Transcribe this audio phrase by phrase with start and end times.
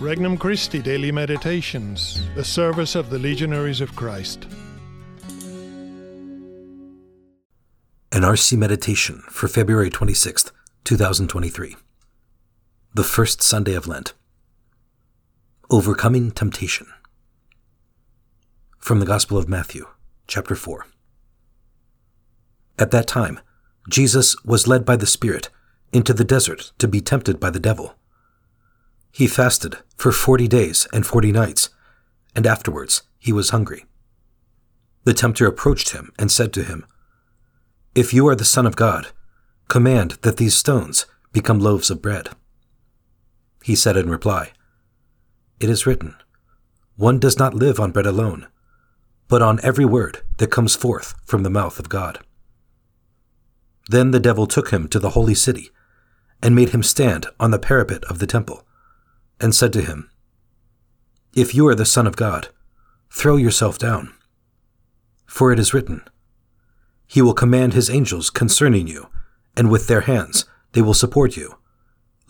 [0.00, 4.46] Regnum Christi Daily Meditations, the service of the Legionaries of Christ.
[8.12, 10.52] An RC Meditation for February 26th,
[10.84, 11.74] 2023.
[12.94, 14.12] The first Sunday of Lent.
[15.68, 16.86] Overcoming Temptation.
[18.78, 19.84] From the Gospel of Matthew,
[20.28, 20.86] chapter 4.
[22.78, 23.40] At that time,
[23.88, 25.50] Jesus was led by the Spirit
[25.92, 27.97] into the desert to be tempted by the devil.
[29.10, 31.70] He fasted for forty days and forty nights,
[32.34, 33.84] and afterwards he was hungry.
[35.04, 36.84] The tempter approached him and said to him,
[37.94, 39.08] If you are the Son of God,
[39.68, 42.30] command that these stones become loaves of bread.
[43.62, 44.52] He said in reply,
[45.60, 46.14] It is written,
[46.96, 48.46] One does not live on bread alone,
[49.28, 52.20] but on every word that comes forth from the mouth of God.
[53.88, 55.70] Then the devil took him to the holy city
[56.42, 58.66] and made him stand on the parapet of the temple
[59.40, 60.10] and said to him,
[61.34, 62.48] If you are the Son of God,
[63.10, 64.12] throw yourself down.
[65.26, 66.02] For it is written,
[67.06, 69.08] He will command His angels concerning you,
[69.56, 71.58] and with their hands they will support you,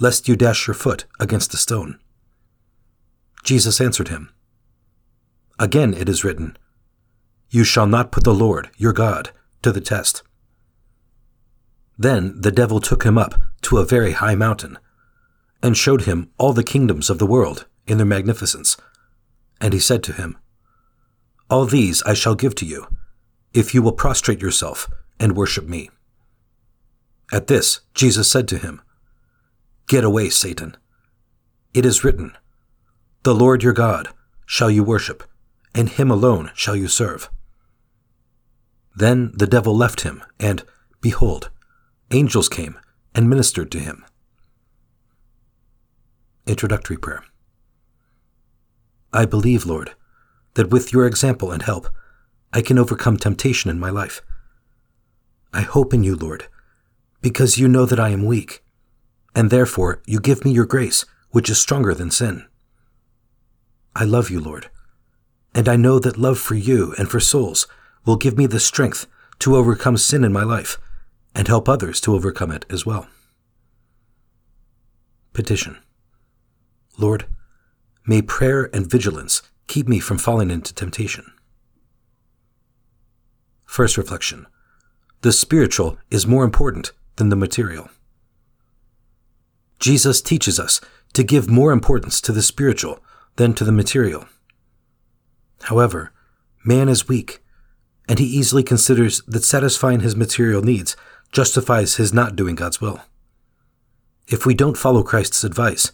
[0.00, 1.98] lest you dash your foot against a stone.
[3.44, 4.30] Jesus answered him,
[5.58, 6.56] Again it is written,
[7.50, 9.30] You shall not put the Lord, your God,
[9.62, 10.22] to the test.
[11.96, 14.78] Then the devil took him up to a very high mountain
[15.62, 18.76] and showed him all the kingdoms of the world in their magnificence.
[19.60, 20.38] And he said to him,
[21.50, 22.86] All these I shall give to you,
[23.52, 25.90] if you will prostrate yourself and worship me.
[27.32, 28.80] At this, Jesus said to him,
[29.86, 30.76] Get away, Satan.
[31.74, 32.36] It is written,
[33.22, 34.08] The Lord your God
[34.46, 35.24] shall you worship,
[35.74, 37.30] and him alone shall you serve.
[38.94, 40.62] Then the devil left him, and,
[41.00, 41.50] behold,
[42.10, 42.78] angels came
[43.14, 44.04] and ministered to him.
[46.48, 47.22] Introductory Prayer
[49.12, 49.92] I believe, Lord,
[50.54, 51.88] that with your example and help,
[52.54, 54.22] I can overcome temptation in my life.
[55.52, 56.46] I hope in you, Lord,
[57.20, 58.64] because you know that I am weak,
[59.34, 62.46] and therefore you give me your grace, which is stronger than sin.
[63.94, 64.70] I love you, Lord,
[65.54, 67.66] and I know that love for you and for souls
[68.06, 69.06] will give me the strength
[69.40, 70.78] to overcome sin in my life
[71.34, 73.06] and help others to overcome it as well.
[75.34, 75.76] Petition.
[76.98, 77.26] Lord,
[78.06, 81.32] may prayer and vigilance keep me from falling into temptation.
[83.64, 84.46] First reflection
[85.20, 87.88] The spiritual is more important than the material.
[89.78, 90.80] Jesus teaches us
[91.12, 92.98] to give more importance to the spiritual
[93.36, 94.26] than to the material.
[95.62, 96.12] However,
[96.64, 97.44] man is weak,
[98.08, 100.96] and he easily considers that satisfying his material needs
[101.30, 103.00] justifies his not doing God's will.
[104.26, 105.92] If we don't follow Christ's advice,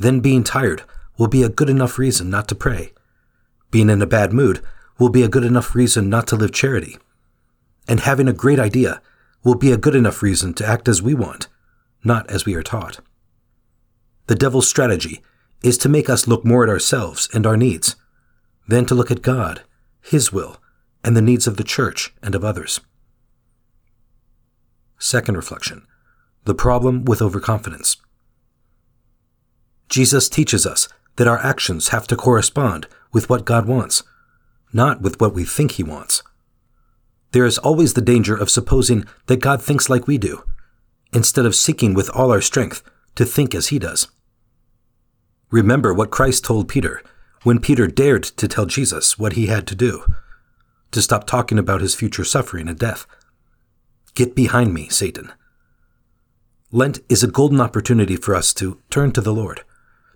[0.00, 0.82] then being tired
[1.18, 2.92] will be a good enough reason not to pray.
[3.70, 4.62] Being in a bad mood
[4.98, 6.98] will be a good enough reason not to live charity.
[7.86, 9.02] And having a great idea
[9.44, 11.48] will be a good enough reason to act as we want,
[12.02, 13.00] not as we are taught.
[14.26, 15.22] The devil's strategy
[15.62, 17.96] is to make us look more at ourselves and our needs,
[18.66, 19.62] than to look at God,
[20.00, 20.56] His will,
[21.04, 22.80] and the needs of the church and of others.
[24.98, 25.86] Second reflection
[26.44, 27.98] The problem with overconfidence.
[29.90, 34.02] Jesus teaches us that our actions have to correspond with what God wants,
[34.72, 36.22] not with what we think He wants.
[37.32, 40.44] There is always the danger of supposing that God thinks like we do,
[41.12, 42.82] instead of seeking with all our strength
[43.16, 44.08] to think as He does.
[45.50, 47.02] Remember what Christ told Peter
[47.42, 50.04] when Peter dared to tell Jesus what he had to do
[50.92, 53.06] to stop talking about his future suffering and death.
[54.14, 55.32] Get behind me, Satan.
[56.70, 59.64] Lent is a golden opportunity for us to turn to the Lord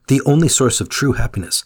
[0.07, 1.65] the only source of true happiness.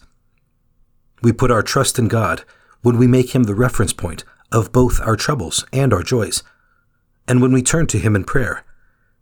[1.21, 2.43] We put our trust in God
[2.81, 6.43] when we make Him the reference point of both our troubles and our joys,
[7.27, 8.63] and when we turn to Him in prayer,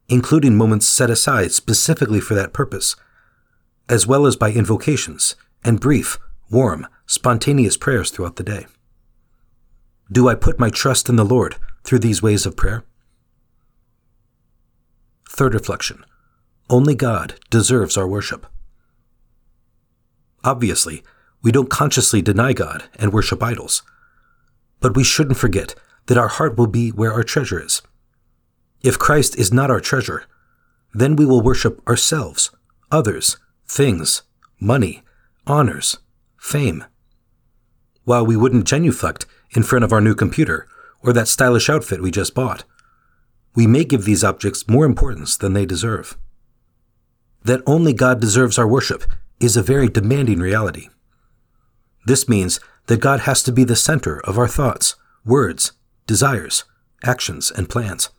[0.07, 2.95] including moments set aside specifically for that purpose,
[3.89, 6.17] as well as by invocations and brief,
[6.49, 8.67] warm, spontaneous prayers throughout the day.
[10.11, 12.85] Do I put my trust in the Lord through these ways of prayer?
[15.29, 16.05] Third reflection
[16.69, 18.45] Only God deserves our worship.
[20.43, 21.03] Obviously,
[21.41, 23.83] we don't consciously deny God and worship idols.
[24.79, 25.75] But we shouldn't forget
[26.07, 27.81] that our heart will be where our treasure is.
[28.81, 30.25] If Christ is not our treasure,
[30.93, 32.51] then we will worship ourselves,
[32.91, 33.37] others,
[33.67, 34.23] things,
[34.59, 35.03] money,
[35.45, 35.97] honors,
[36.37, 36.85] fame.
[38.03, 40.67] While we wouldn't genuflect in front of our new computer
[41.01, 42.63] or that stylish outfit we just bought,
[43.55, 46.17] we may give these objects more importance than they deserve.
[47.43, 49.03] That only God deserves our worship
[49.39, 50.89] is a very demanding reality.
[52.05, 54.95] This means that God has to be the center of our thoughts,
[55.25, 55.73] words,
[56.07, 56.63] desires,
[57.03, 58.09] actions, and plans.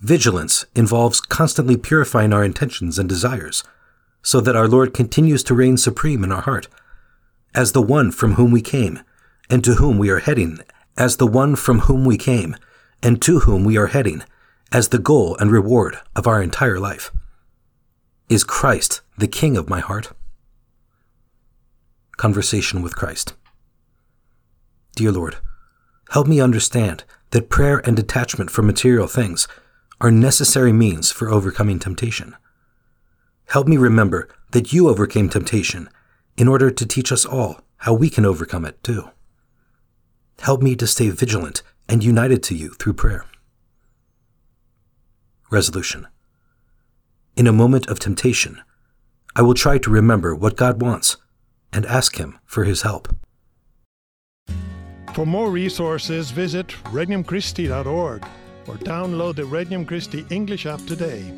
[0.00, 3.62] Vigilance involves constantly purifying our intentions and desires
[4.22, 6.68] so that our Lord continues to reign supreme in our heart
[7.54, 9.00] as the one from whom we came
[9.48, 10.58] and to whom we are heading,
[10.96, 12.56] as the one from whom we came
[13.02, 14.24] and to whom we are heading,
[14.72, 17.12] as the goal and reward of our entire life.
[18.28, 20.12] Is Christ the King of my heart?
[22.16, 23.34] Conversation with Christ.
[24.96, 25.36] Dear Lord,
[26.10, 29.46] help me understand that prayer and detachment from material things
[30.00, 32.34] are necessary means for overcoming temptation.
[33.46, 35.88] Help me remember that you overcame temptation
[36.36, 39.10] in order to teach us all how we can overcome it too.
[40.40, 43.24] Help me to stay vigilant and united to you through prayer.
[45.50, 46.08] Resolution
[47.36, 48.60] In a moment of temptation,
[49.36, 51.16] I will try to remember what God wants
[51.72, 53.08] and ask Him for His help.
[55.14, 58.24] For more resources, visit regnumchristi.org
[58.66, 61.32] or download the Regnum Christi English app today.